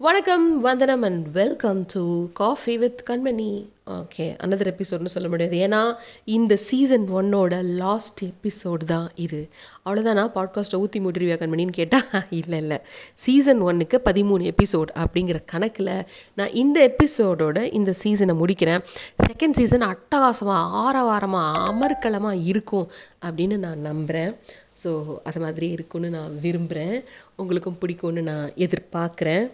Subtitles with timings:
[0.00, 2.00] வணக்கம் வந்தனம் and welcome to
[2.32, 3.50] coffee with Kanmani
[3.90, 5.56] okay another எபிசோட்னு சொல்ல முடியாது.
[5.56, 5.80] ஏன்னா
[6.24, 9.40] இந்த சீசன் ஒன்னோட லாஸ்ட் எபிசோடு தான் இது.
[9.84, 12.78] அவ்வளோதானா பாட்காஸ்ட்டை ஊற்றி மூட்டிருவியா கண்மணின்னு கேட்டால் இல்லை இல்லை.
[13.14, 15.92] சீசன் ஒன்னுக்கு பதிமூணு எபிசோட் அப்படிங்கிற கணக்கில்
[16.34, 18.84] நான் இந்த எபிசோடோட இந்த சீசனை முடிக்கிறேன்.
[19.26, 22.88] செகண்ட் சீசன் அட்டகாசமாக ஆரவாரமாக அமர்க்கலமாக இருக்கும்
[23.26, 24.34] அப்படின்னு நான் நம்புகிறேன்
[24.82, 24.90] ஸோ
[25.28, 26.96] அது மாதிரி இருக்கும்னு நான் விரும்புகிறேன்
[27.42, 29.44] உங்களுக்கும் பிடிக்கும்னு நான் எதிர்பார்க்குறேன்.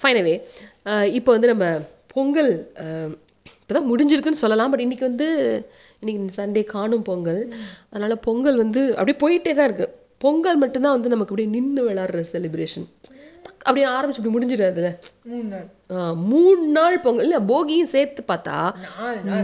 [0.00, 0.34] ஃபைனவே
[1.18, 1.66] இப்போ வந்து நம்ம
[2.14, 2.52] பொங்கல்
[3.60, 4.70] இப்போ தான் முடிஞ்சிருக்குன்னு சொல்லலாம்.
[4.72, 5.28] பட் இன்றைக்கி வந்து
[6.00, 7.42] இன்றைக்கி சண்டே காணும் பொங்கல்.
[7.92, 9.94] அதனால் பொங்கல் வந்து அப்படியே போயிட்டே தான் இருக்குது
[10.24, 12.86] பொங்கல் மட்டும்தான் வந்து நமக்கு அப்படியே நின்று விளாட்ற செலிப்ரேஷன்
[13.66, 14.88] அப்படியே ஆரம்பிச்சு இப்படி முடிஞ்சிடாதுல.
[15.30, 15.66] மூணு நாள்.
[16.30, 17.26] மூணு நாள் பொங்கல்.
[17.26, 18.56] இல்லை போகியும் சேர்த்து பார்த்தா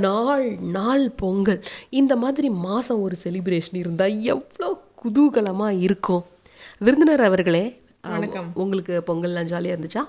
[0.06, 0.46] நாள்.
[0.76, 1.60] நாள் பொங்கல்.
[2.00, 4.68] இந்த மாதிரி மாதம் ஒரு செலிப்ரேஷன் இருந்தால் எவ்வளோ
[5.04, 6.24] குதூகலமாக இருக்கும்.
[6.78, 8.20] விருந்தினர் அவர்களே ஆ,
[8.54, 10.04] உங்களுக்கு பொங்கல்லாம் ஜாலியாக இருந்துச்சா?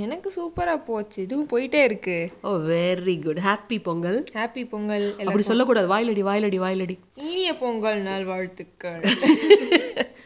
[0.00, 1.22] எனக்கு சூப்பராக போச்சு.
[1.22, 2.30] இதுவும் போயிட்டே இருக்கு.
[2.42, 4.24] ஓ very good happy Pongal.
[4.32, 5.88] Happy Pongal எல்லாம் அப்படி சொல்லக்கூடாது.
[5.88, 6.98] வாயிலடி வாயிலடி வாயிலடி.
[7.14, 9.02] இனிய பொங்கல் நாள் வாழ்த்துக்கள்.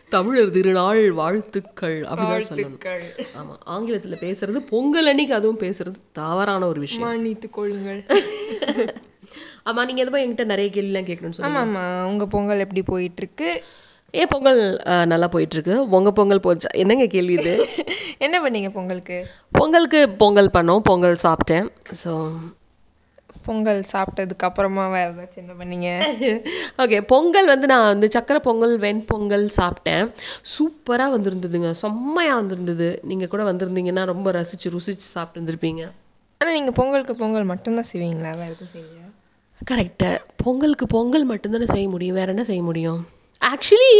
[0.08, 2.98] தமிழர் திருநாள் வாழ்த்துக்கள் அப்படிதான் சொல்லணும்.
[3.34, 7.08] ஆமாம் ஆங்கிலத்தில் பேசுறது பொங்கல் அன்னைக்கு அதுவும் பேசுறது தவறான ஒரு விஷயம்.
[7.08, 8.04] மன்னித்து கொள்ளுங்கள்.
[9.62, 11.60] ஆமாம் நீங்கள் எதுவும் என்கிட்ட நிறைய கேள்விலாம் கேட்கணும்னு சொல்லுங்க.
[11.60, 13.62] ஆமாம் ஆமாம் உங்கள் பொங்கல் எப்படி போயிட்டு இருக்கு?
[14.14, 14.60] ஏன் பொங்கல்
[15.12, 15.74] நல்லா போயிட்டுருக்கு?
[15.96, 16.68] உங்கள் பொங்கல் போச்சா.
[16.82, 17.52] என்னங்க கேள்வி இது?
[18.24, 19.18] என்ன பண்ணீங்க பொங்கலுக்கு?
[19.58, 20.80] பொங்கலுக்கு பொங்கல் பண்ணோம்.
[20.88, 21.66] பொங்கல் சாப்பிட்டேன்.
[22.02, 22.12] ஸோ
[23.48, 25.88] பொங்கல் சாப்பிட்டதுக்கு அப்புறமா வேற ஏதாச்சும் என்ன பண்ணீங்க?
[26.82, 30.06] ஓகே பொங்கல் வந்து நான் வந்து சக்கரை பொங்கல் வெண்பொங்கல் சாப்பிட்டேன்.
[30.54, 31.70] சூப்பராக வந்திருந்ததுங்க.
[31.82, 32.88] செம்மையாக வந்திருந்தது.
[33.10, 35.84] நீங்கள் கூட வந்திருந்தீங்கன்னா ரொம்ப ரசித்து ருசித்து சாப்பிட்டு இருந்திருப்பீங்க
[36.40, 38.32] ஆனால் நீங்கள் பொங்கலுக்கு பொங்கல் மட்டும்தான் செய்வீங்களா?
[38.40, 39.04] வேறு எதுவும் செய்வீங்க
[39.70, 40.10] கரெக்டு
[40.44, 42.18] பொங்கலுக்கு பொங்கல் மட்டும்தானே செய்ய முடியும்.
[42.20, 43.00] வேறு என்ன செய்ய முடியும்?
[43.42, 43.94] ஆக்சுவலி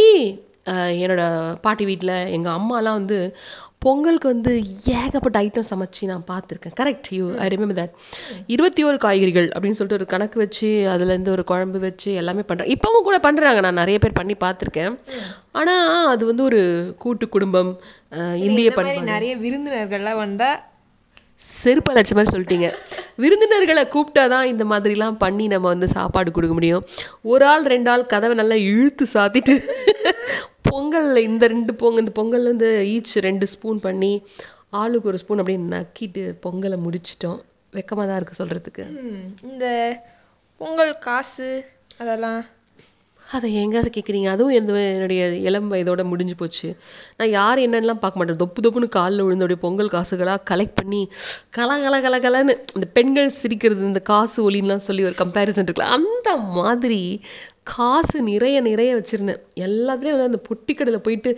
[1.03, 1.23] என்னோட
[1.61, 3.35] பாட்டி வீட்டில் எங்கள் அம்மாலாம் வந்து
[3.79, 4.53] பொங்கலுக்கு வந்து
[4.85, 6.73] ஏகப்பட்ட ஐட்டம் சமைச்சு நான் பார்த்துருக்கேன்.
[6.79, 7.93] Correct you I remember that
[8.45, 13.07] இருபத்தி ஒரு காய்கறிகள் அப்படின்னு சொல்லிட்டு ஒரு கணக்கு வச்சு அதுலேருந்து ஒரு குழம்பு வச்சு எல்லாமே பண்ணுறேன் இப்போவும்
[13.07, 14.99] கூட பண்ணுறாங்க நான் நிறைய பேர் பண்ணி பார்த்துருக்கேன்.
[15.51, 17.79] ஆனால் அது வந்து ஒரு கூட்டு குடும்பம்
[18.35, 20.59] இந்திய இந்த மாதிரி நிறைய விருந்தினர்கள்லாம் வந்தால்
[21.61, 22.67] செருப்பை அடிச்ச மாதிரி சொல்லிட்டீங்க.
[23.23, 26.85] விருந்தினர்களை கூப்பிட்டா தான் இந்த மாதிரிலாம் பண்ணி நம்ம வந்து சாப்பாடு கொடுக்க முடியும்.
[27.31, 29.55] ஒரு ஆள் ரெண்டு ஆள் கதவை நல்லா இழுத்து சாத்திட்டு
[30.69, 34.13] பொங்கலில் இந்த ரெண்டு பொங்கல் இந்த பொங்கல் வந்து ஈச் ரெண்டு ஸ்பூன் பண்ணி
[34.81, 37.39] ஆளுக்கு ஒரு ஸ்பூன் அப்படியே நக்கிட்டு பொங்கலை முடிச்சிட்டோம்.
[37.77, 38.83] வெக்கமாக தான் இருக்குது சொல்கிறதுக்கு
[39.49, 39.65] இந்த
[40.61, 41.49] பொங்கல் காசு
[42.01, 42.39] அதெல்லாம்
[43.35, 44.27] அதை எங்கே கேட்குறீங்க?
[44.33, 46.69] அதுவும் எந்த என்னுடைய இளம் வயதோட முடிஞ்சு போச்சு.
[47.17, 48.39] நான் யார் என்னென்னலாம் பார்க்க மாட்டேன்.
[48.43, 51.01] தொப்பு தொப்புன்னு காலில் விழுந்தோடைய பொங்கல் காசுகளாக கலெக்ட் பண்ணி
[51.57, 56.37] கல கல கல கலன்னு இந்த பெண்கள் சிரிக்கிறது இந்த காசு ஒலின்லாம் சொல்லி ஒரு கம்பேரிசன் இருக்குல்ல அந்த
[56.37, 57.01] மாதிரி
[57.75, 59.41] காசு நிறைய நிறைய வச்சுருந்தேன்.
[59.67, 61.31] எல்லாத்துலேயும் வந்து அந்த பொட்டிக்கடையில் போயிட்டு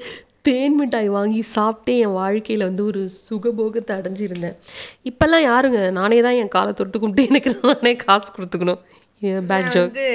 [0.48, 4.56] தேன் மிட்டாய் வாங்கி சாப்பிட்டே என் வாழ்க்கையில் வந்து ஒரு சுகபோகத்தை அடைஞ்சிருந்தேன்.
[5.10, 5.92] இப்போல்லாம் யாருங்க?
[6.00, 8.82] நானே தான் என் காலை தொட்டு கும்பிட்டு எனக்கு நானே காசு கொடுத்துக்கணும்.
[9.50, 10.08] பேட் ஜோக் வந்து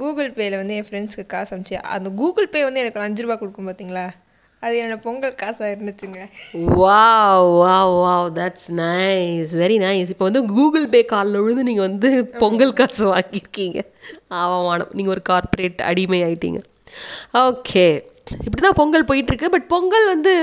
[0.00, 3.36] கூகுள் பேயில் வந்து என் ஃப்ரெண்ட்ஸ்க்கு காசு அனுப்பிச்சு அந்த கூகுள் பே வந்து எனக்கு ஒரு அஞ்சு ரூபா
[3.40, 4.06] கொடுக்கும் பார்த்தீங்களா
[4.62, 6.20] அது என்னோட பொங்கல் காசாக இருந்துச்சுங்க.
[6.80, 12.10] Wow wow wow that's nice very nice இப்போ வந்து கூகுள் பே காலில் விழுந்து நீங்கள் வந்து
[12.42, 13.80] பொங்கல் காசு வாங்கியிருக்கீங்க.
[14.40, 14.90] ஆவமானம்.
[14.96, 16.60] நீங்கள் ஒரு கார்ப்பரேட் அடிமை ஆயிட்டீங்க
[17.44, 17.86] ஓகே
[18.46, 20.34] இப்படி தான் பொங்கல் போயிட்டுருக்கு பட் பொங்கல் வந்து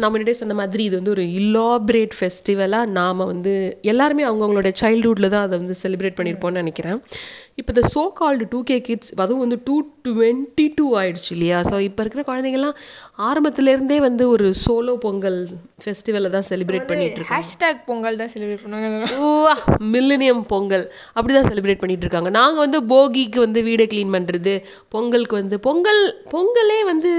[0.00, 3.52] நான் முன்னாடியே சொன்ன மாதிரி இது வந்து ஒரு இல்லாபரேட் ஃபெஸ்டிவலாக நாம் வந்து
[3.90, 6.98] எல்லாருமே அவங்கவுங்களோட சைல்ட்ஹுட்டில் தான் அதை வந்து செலிப்ரேட் பண்ணியிருப்போம்னு நினைக்கிறேன்.
[7.60, 11.58] இப்போ இந்த so called two K kids அதுவும் வந்து டூ டுவெண்ட்டி டூ ஆயிடுச்சு இல்லையா?
[11.70, 12.76] ஸோ இப்போ இருக்கிற குழந்தைங்கள்லாம்
[13.28, 15.40] ஆரம்பத்துலேருந்தே வந்து ஒரு சோலோ பொங்கல்
[15.84, 17.40] ஃபெஸ்டிவலை தான் செலிப்ரேட் பண்ணிட்டு இருக்காங்க.
[17.40, 19.10] ஹேஷ்டேக் பொங்கல் தான் செலிப்ரேட் பண்ணுவாங்க.
[19.30, 19.54] ஊவா
[19.96, 20.86] மில்லினியம் பொங்கல்.
[21.16, 22.32] அப்படி தான் செலிப்ரேட் பண்ணிட்டு இருக்காங்க.
[22.40, 24.54] நாங்கள் வந்து போகிக்கு வந்து வீடை க்ளீன் பண்ணுறது
[24.96, 26.02] பொங்கலுக்கு வந்து பொங்கல்
[26.34, 27.12] பொங்கலே வந்து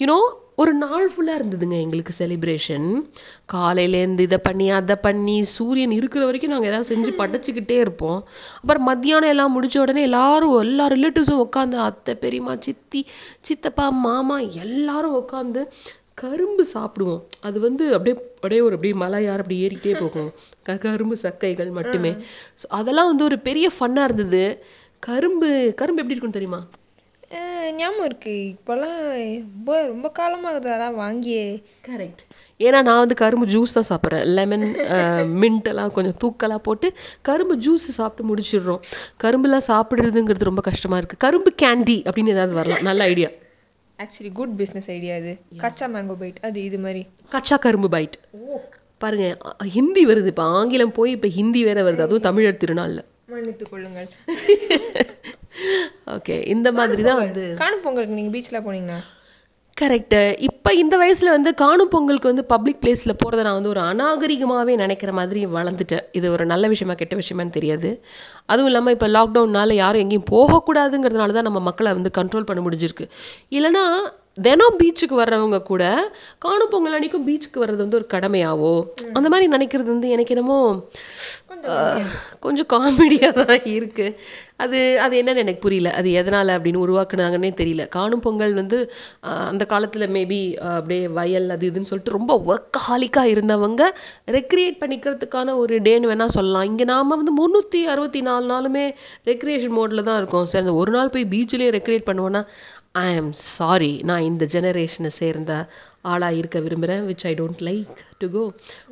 [0.00, 0.20] யூனோ
[0.58, 2.88] ஒரு நாள் ஃபுல்லாக இருந்ததுங்க எங்களுக்கு செலிப்ரேஷன்
[3.52, 8.20] காலையிலேருந்து இதை பண்ணி அதை பண்ணி சூரியன் இருக்கிற வரைக்கும் நாங்கள் ஏதாவது செஞ்சு படைச்சிக்கிட்டே இருப்போம்.
[8.60, 13.02] அப்புறம் மத்தியானம் எல்லாம் முடிச்ச உடனே எல்லாரும் எல்லா ரிலேட்டிவ்ஸும் உட்காந்து அத்தை பெரியம்மா சித்தி
[13.48, 15.62] சித்தப்பா மாமா எல்லாரும் உட்காந்து
[16.22, 17.22] கரும்பு சாப்பிடுவோம்.
[17.48, 20.30] அது வந்து அப்படியே அப்படியே ஒரு அப்படியே மலையார் அப்படி ஏறிக்கிட்டே போகும்.
[20.66, 22.12] க கரும்பு சக்கைகள் மட்டுமே.
[22.62, 24.44] ஸோ அதெல்லாம் வந்து ஒரு பெரிய ஃபன்னாக இருந்தது.
[25.08, 25.50] கரும்பு
[25.80, 26.62] கரும்பு எப்படி இருக்குன்னு தெரியுமா?
[27.76, 28.54] ஞாபகம் இருக்கு.
[28.54, 30.66] இப்போல்லாம் ரொம்ப ரொம்ப காலமாகுது.
[30.66, 31.62] அதெல்லாம் வாங்கியே.
[31.88, 32.22] கரெக்ட்
[32.58, 34.24] ஏன்னா நான் வந்து கரும்பு ஜூஸ் தான் சாப்பிட்றேன்.
[34.24, 34.74] லெமன்
[35.40, 36.92] மின்ட் எல்லாம் கொஞ்சம் தூக்கலாக போட்டு
[37.22, 38.80] கரும்பு ஜூஸ் சாப்பிட்டு முடிச்சிடுறோம்.
[39.24, 42.82] கரும்புலாம் சாப்பிடுறதுங்கிறது ரொம்ப கஷ்டமாக இருக்குது கரும்பு கேண்டி அப்படின்னு ஏதாவது வரலாம்.
[42.82, 43.28] நல்ல idea
[43.98, 47.06] actually good business idea இது கச்சா மேங்கோ பைட் அது இது மாதிரி.
[47.30, 48.12] கச்சா கரும்பு பைட்
[48.98, 50.26] பாருங்க அ- ஹிந்தி வருது.
[50.26, 52.00] இப்போ ஆங்கிலம் போய் இப்போ ஹிந்தி வேற வருது.
[52.00, 53.04] அதுவும் தமிழர் திருநாளில்.
[53.26, 54.08] மன்னித்துக் கொள்ளுங்கள்.
[56.14, 59.00] ஓகே இந்த மாதிரி தான் வந்து காணும் பொங்கலுக்கு நீங்கள் பீச்சில் போனீங்களா?
[59.76, 64.74] கரெக்டு இப்போ இந்த வயசில் வந்து காணும் பொங்கலுக்கு வந்து பப்ளிக் பிளேஸில் போகிறத நான் வந்து ஒரு அநாகரிகமாகவே
[64.82, 66.04] நினைக்கிற மாதிரி வளர்ந்துட்டேன்.
[66.18, 67.90] இது ஒரு நல்ல விஷயமா கெட்ட விஷயமான்னு தெரியாது.
[68.52, 73.06] அதுவும் இல்லாமல் இப்போ லாக்டவுன்னால யாரும் எங்கேயும் போகக்கூடாதுங்கிறதுனால தான் நம்ம மக்களை வந்து கண்ட்ரோல் பண்ண முடிஞ்சிருக்கு.
[73.58, 73.84] இல்லைனா
[74.36, 75.84] தினம் பீச்சுக்கு வர்றவங்க கூட
[76.44, 78.72] காணும் பொங்கல் அன்னைக்கும் பீச்சுக்கு வர்றது வந்து ஒரு கடமையாவோ?
[79.18, 80.58] அந்த மாதிரி நினைக்கிறது வந்து எனக்கு என்னமோ
[82.44, 84.16] கொஞ்சம் காமெடியாக தான் இருக்குது
[84.64, 85.90] அது அது என்னன்னு எனக்கு புரியல.
[85.98, 87.82] அது எதனால் அப்படின்னு உருவாக்குனாங்கன்னே தெரியல.
[87.96, 88.78] காணும் பொங்கல் வந்து
[89.50, 90.40] அந்த காலத்தில் மேபி
[90.76, 93.82] அப்படியே வயல் அது இதுன்னு சொல்லிட்டு ரொம்ப ஒர்க்கஹாலிக்காக இருந்தவங்க
[94.38, 96.68] ரெக்ரியேட் பண்ணிக்கிறதுக்கான ஒரு டேன்னு வேணால் சொல்லலாம்.
[96.72, 98.86] இங்கே நாம் வந்து முந்நூற்றி அறுபத்தி நாலு நாளுமே
[99.32, 100.48] ரெக்ரியேஷன் மோடில் தான் இருக்கோம்.
[100.52, 102.42] சரி அந்த ஒரு நாள் போய் பீச்சிலே ரெக்ரியேட் பண்ணுவோன்னா
[102.94, 105.52] ஐ ஆம் சாரி நான் இந்த ஜெனரேஷனை சேர்ந்த
[106.12, 107.92] ஆளாக இருக்க விரும்புகிறேன் which I don't like
[108.22, 108.42] to go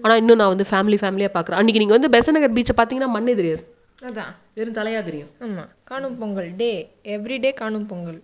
[0.02, 1.58] ஆனால் இன்னும் நான் வந்து ஃபேமிலி ஃபேமிலியாக பார்க்குறேன்.
[1.60, 3.62] அன்றைக்கி நீங்கள் வந்து பெசநகர் பீச்சை பார்த்தீங்கன்னா மண்ணே தெரியாது.
[4.08, 4.32] அதான்.
[4.58, 5.30] வெறும் தலையாக தெரியும்.
[5.46, 6.50] ஆமாம் காணும் பொங்கல்.
[6.60, 6.70] டே
[7.14, 8.20] எவ்ரிடே காணும் பொங்கல்.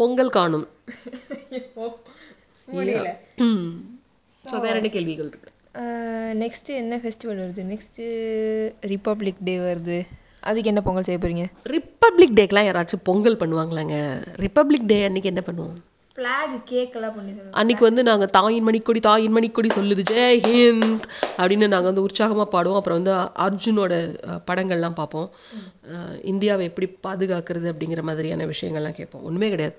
[0.00, 0.66] பொங்கல் காணும்.
[4.44, 5.50] ஸோ வேற என்ன கேள்விகள் இருக்கு?
[6.42, 7.62] நெக்ஸ்ட்டு என்ன ஃபெஸ்டிவல் வருது?
[7.72, 8.04] நெக்ஸ்ட்டு
[8.92, 9.98] ரிப்பப்ளிக் டே வருது.
[10.40, 11.44] அதுக்கு என்ன பொங்கல் செய்ய போகிறீங்க
[11.74, 13.96] ரிப்பப்ளிக் டேக்கெலாம் யாராச்சும் பொங்கல் பண்ணுவாங்களாங்க.
[14.44, 15.76] ரிப்பப்ளிக் டே அன்னைக்கு என்ன பண்ணுவோம்?
[16.14, 20.02] ஃப்ளாக் கேக்கெல்லாம் பண்ணி அன்னைக்கு வந்து நாங்கள் தாயின் மணிக்கொடி தாயின் மணிக்கொடி சொல்லுது.
[20.12, 21.04] ஜெய் ஹிந்த்
[21.36, 22.78] அப்படின்னு நாங்கள் வந்து உற்சாகமாக பாடுவோம்.
[22.80, 23.14] அப்புறம் வந்து
[23.46, 23.92] அர்ஜுனோட
[24.48, 25.28] படங்கள்லாம் பார்ப்போம்.
[26.32, 29.24] இந்தியாவை எப்படி பாதுகாக்கிறது அப்படிங்கிற மாதிரியான விஷயங்கள்லாம் கேட்போம்.
[29.30, 29.76] ஒன்றுமே கிடையாது.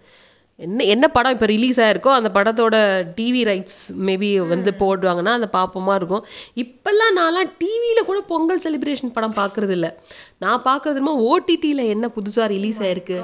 [0.65, 2.77] என்ன என்ன படம் இப்போ ரிலீஸ் ஆயிருக்கோ அந்த படத்தோட
[3.17, 3.77] டிவி ரைட்ஸ்
[4.07, 6.23] மேபி வந்து போடுவாங்கன்னா அதை பார்ப்போமா இருக்கும்.
[6.63, 9.89] இப்போல்லாம் நான்லாம் டிவியில் கூட பொங்கல் செலிப்ரேஷன் படம் பார்க்கறது இல்ல.
[10.44, 13.17] நான் பார்க்கறது என்னமோ ஓடிடியில் என்ன புதுசாக ரிலீஸ் ஆயிருக்கு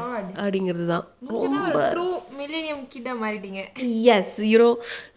[0.44, 1.06] அப்படிங்கிறது தான்.
[1.32, 2.06] ரொம்ப
[2.40, 3.62] மில்லேனியம் கிட்ட மாறிட்டீங்க.
[4.16, 4.70] எஸ் யூனோ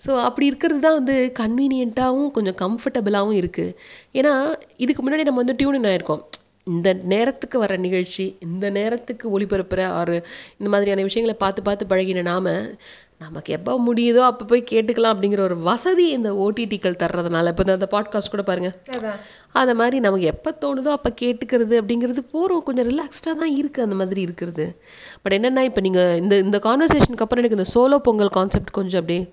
[0.06, 3.75] ஸோ அப்படி இருக்கிறது தான் வந்து கன்வீனியண்ட்டாகவும் கொஞ்சம் கம்ஃபர்டபுளாகவும் இருக்குது
[4.21, 4.35] ஏன்னா
[4.87, 6.25] இதுக்கு முன்னாடி நம்ம வந்து டியூன் ஆயிருக்கோம்.
[6.69, 10.17] இந்த நேரத்துக்கு வர நிகழ்ச்சி இந்த நேரத்துக்கு ஒளிபரப்புற ஒரு
[10.59, 12.55] இந்த மாதிரியான விஷயங்களை பார்த்து பார்த்து பழகின நாம
[13.23, 17.50] நமக்கு எப்போ முடியுதோ அப்போ போய் கேட்டுக்கலாம் அப்படிங்கிற ஒரு வசதி இந்த ஓடிடிக்கள் தர்றதுனால.
[17.53, 19.19] இப்போ இந்த பாட்காஸ்ட் கூட பாருங்கள் அதான்.
[19.53, 24.21] அதை மாதிரி நமக்கு எப்போ தோணுதோ அப்போ கேட்டுக்கிறது அப்படிங்கிறது போகிறோம் கொஞ்சம் ரிலாக்ஸ்டாக தான் இருக்குது அந்த மாதிரி
[24.21, 24.67] இருக்கிறது.
[25.23, 29.25] பட் என்னென்னா இப்போ நீங்கள் இந்த இந்த கான்வர்சேஷனுக்கு அப்புறம் எனக்கு இந்த சோலோ பொங்கல் கான்செப்ட் கொஞ்சம் அப்படியே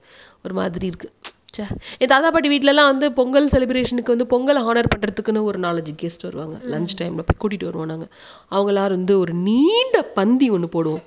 [0.45, 1.13] ஒரு மாதிரி இருக்குது
[1.55, 1.65] ச்சே
[2.01, 6.55] என் தாத்தா பாட்டி வீட்டிலலாம் வந்து பொங்கல் செலிப்ரேஷனுக்கு வந்து பொங்கல் ஹானர் பண்ணுறதுக்குன்னு ஒரு நாலஞ்சு கெஸ்ட் வருவாங்க.
[6.73, 8.11] லஞ்ச் டைமில் போய் கூட்டிகிட்டு வருவோம் நாங்கள்
[8.49, 11.03] அவங்க எல்லாரும் வந்து ஒரு நீண்ட பந்தி ஒன்று போடுவோம்.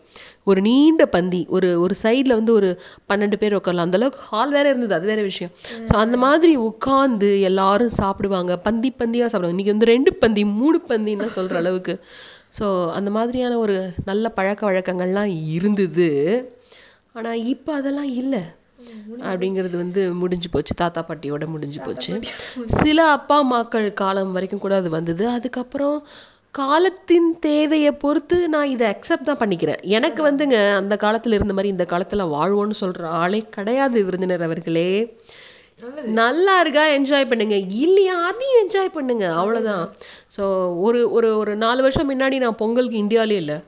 [0.50, 1.46] ஒரு நீண்ட பந்தி.
[1.56, 2.68] ஒரு ஒரு சைடில் வந்து ஒரு
[3.10, 3.88] பன்னெண்டு பேர் உட்காரலாம்.
[3.88, 4.94] அந்தளவுக்கு ஹால் வேறு இருந்தது.
[4.94, 5.52] அது வேறு விஷயம்.
[5.90, 8.56] ஸோ அந்த மாதிரி உட்காந்து எல்லாரும் சாப்பிடுவாங்க.
[8.56, 9.56] பந்தி பந்தியாக சாப்பிடுவாங்க.
[9.56, 11.96] இன்றைக்கி வந்து ரெண்டு பந்தி மூணு பந்தின்னு சொல்கிற அளவுக்கு.
[12.58, 16.08] ஸோ அந்த மாதிரியான ஒரு நல்ல பழக்க வழக்கங்கள்லாம் இருந்தது.
[17.12, 18.42] ஆனால் இப்போ அதெல்லாம் இல்லை.
[19.28, 20.74] அப்படிங்கிறது வந்து முடிஞ்சு போச்சு.
[20.82, 22.12] தாத்தா பாட்டியோட முடிஞ்சு போச்சு.
[22.82, 25.24] சில அப்பா அம்மாக்கள் காலம் வரைக்கும் கூட அது வந்தது.
[25.36, 25.98] அதுக்கப்புறம்
[26.60, 29.80] காலத்தின் தேவையை பொறுத்து நான் இதை அக்செப்ட் தான் பண்ணிக்கிறேன்.
[29.96, 34.90] எனக்கு வந்துங்க அந்த காலத்தில் இருந்த மாதிரி இந்த காலத்தில் வாழ்வோன்னு சொல்கிற ஆளே கிடையாது விருந்தினர் அவர்களே.
[36.20, 37.56] நல்லா இருக்கா என்ஜாய் பண்ணுங்க.
[37.84, 39.26] இல்லையா அதையும் என்ஜாய் பண்ணுங்க.
[39.40, 39.84] அவ்வளோதான்
[40.36, 40.44] ஸோ
[40.86, 43.58] ஒரு ஒரு ஒரு நாலு வருஷம் முன்னாடி நான் பொங்கலுக்கு இந்தியாவிலே இல்லை.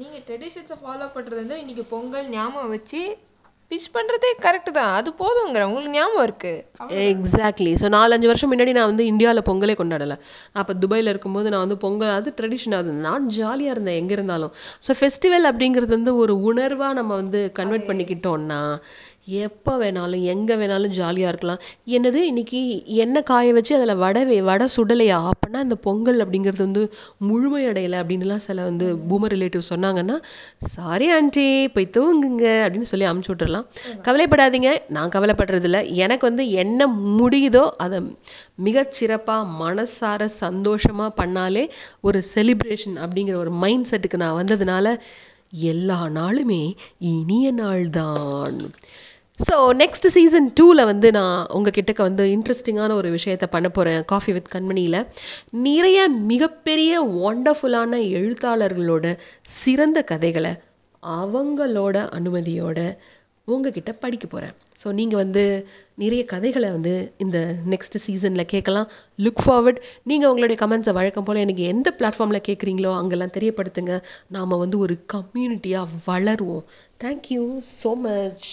[0.00, 3.02] நீங்கள் ட்ரெடிஷன்ஸை ஃபாலோ பண்ணுறது வந்து இன்றைக்கி பொங்கல் ஞாபகம் வச்சு
[3.70, 4.90] விஷ் பண்ணுறதே கரெக்டு தான்.
[4.98, 10.16] அது போதுங்கிற உங்களுக்கு ஞாபகம் இருக்குது எக்ஸாக்ட்லி ஸோ நாலஞ்சு வருஷம் முன்னாடி நான் வந்து இந்தியாவில் பொங்கலே கொண்டாடலை.
[10.60, 14.52] அப்போ துபாயில் இருக்கும்போது நான் வந்து பொங்கல் அது ட்ரெடிஷன் அது நான் ஜாலியாக இருந்தேன் எங்கே இருந்தாலும்.
[14.86, 18.60] ஸோ ஃபெஸ்டிவல் அப்படிங்கிறது வந்து ஒரு உணர்வாக நம்ம வந்து கன்வெர்ட் பண்ணிக்கிட்டோம்னா
[19.26, 21.60] எப்போ வேணாலும் எங்கே வேணாலும் ஜாலியாக இருக்கலாம்.
[21.86, 25.30] என்னது இன்னைக்கு எண்ணெய் காய வச்சு அதில் வடை வே வடை சுடலையா?
[25.30, 26.92] அப்படின்னா இந்த பொங்கல் அப்படிங்கிறது வந்து
[27.28, 30.22] முழுமையடையலை அப்படின்லாம் சில வந்து பூமர் ரிலேட்டிவ் சொன்னாங்கன்னா
[30.58, 33.66] சாரி ஆண்டி போய் தூங்குங்க அப்படின்னு சொல்லி அமுச்சு விட்டுறலாம்.
[34.02, 35.92] கவலைப்படாதீங்க நான் கவலைப்படுறதில்ல.
[35.92, 36.86] எனக்கு வந்து என்ன
[37.18, 38.00] முடியுதோ அதை
[38.64, 41.70] மிகச்சிறப்பாக மனசார சந்தோஷமாக பண்ணாலே
[42.00, 44.96] ஒரு செலிப்ரேஷன் அப்படிங்கிற ஒரு மைண்ட் செட்டுக்கு நான் வந்ததுனால
[45.50, 48.58] எல்லா நாளுமே இனிய நாள்தான்.
[49.38, 54.32] ஸோ நெக்ஸ்ட் சீசன் டூவில் வந்து நான் உங்கள் கிட்டக்க வந்து இன்ட்ரெஸ்டிங்கான ஒரு விஷயத்தை பண்ண போகிறேன் காஃபி
[54.32, 54.98] வித் கண்மணியில்.
[55.66, 55.98] நிறைய
[56.30, 56.92] மிகப்பெரிய
[57.28, 59.06] ஒண்டர்ஃபுல்லான எழுத்தாளர்களோட
[59.60, 60.52] சிறந்த கதைகளை
[61.02, 62.78] அவங்களோட அனுமதியோட
[63.48, 65.42] உங்ககிட்ட படிக்க போகிறேன் ஸோ நீங்கள் வந்து
[66.02, 67.38] நிறைய கதைகளை வந்து இந்த
[67.72, 68.88] நெக்ஸ்ட் சீசனில் கேட்கலாம்.
[69.24, 73.96] லுக் ஃபார்வர்ட் நீங்கள் உங்களுடைய கமெண்ட்ஸை வழக்கம் போல் எனக்கு எந்த பிளாட்ஃபார்மில் கேட்குறீங்களோ அங்கெல்லாம் தெரியப்படுத்துங்க.
[74.36, 76.64] நாம் வந்து ஒரு கம்யூனிட்டியாக வளருவோம்.
[77.04, 77.42] Thank you
[77.80, 78.48] so much